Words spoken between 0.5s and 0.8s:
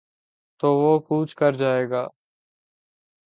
تو